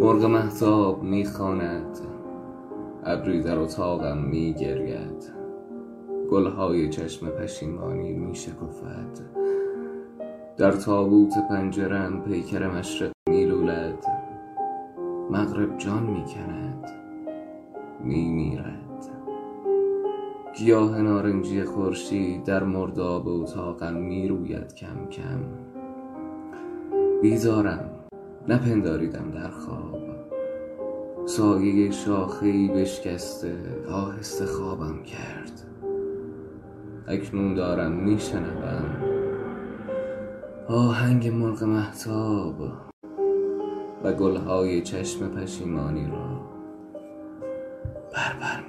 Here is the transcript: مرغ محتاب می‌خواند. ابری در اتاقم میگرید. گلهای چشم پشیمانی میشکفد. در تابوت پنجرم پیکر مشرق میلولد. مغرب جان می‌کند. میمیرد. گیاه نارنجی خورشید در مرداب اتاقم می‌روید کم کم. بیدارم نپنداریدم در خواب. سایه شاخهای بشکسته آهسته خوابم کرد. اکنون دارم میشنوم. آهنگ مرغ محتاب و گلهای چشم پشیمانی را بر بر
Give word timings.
مرغ 0.00 0.24
محتاب 0.24 1.02
می‌خواند. 1.02 1.98
ابری 3.04 3.42
در 3.42 3.58
اتاقم 3.58 4.18
میگرید. 4.18 5.32
گلهای 6.30 6.88
چشم 6.88 7.28
پشیمانی 7.28 8.12
میشکفد. 8.12 9.20
در 10.56 10.72
تابوت 10.72 11.34
پنجرم 11.48 12.22
پیکر 12.22 12.70
مشرق 12.70 13.12
میلولد. 13.28 14.04
مغرب 15.30 15.78
جان 15.78 16.02
می‌کند. 16.02 16.90
میمیرد. 18.04 19.08
گیاه 20.58 21.02
نارنجی 21.02 21.64
خورشید 21.64 22.44
در 22.44 22.64
مرداب 22.64 23.28
اتاقم 23.28 23.94
می‌روید 23.94 24.74
کم 24.74 25.06
کم. 25.10 25.40
بیدارم 27.22 27.95
نپنداریدم 28.48 29.30
در 29.30 29.50
خواب. 29.50 30.00
سایه 31.26 31.90
شاخهای 31.90 32.68
بشکسته 32.68 33.54
آهسته 33.90 34.46
خوابم 34.46 35.02
کرد. 35.02 35.62
اکنون 37.08 37.54
دارم 37.54 37.92
میشنوم. 37.92 39.04
آهنگ 40.68 41.28
مرغ 41.28 41.64
محتاب 41.64 42.60
و 44.04 44.12
گلهای 44.12 44.82
چشم 44.82 45.28
پشیمانی 45.28 46.06
را 46.06 46.40
بر 48.12 48.36
بر 48.40 48.66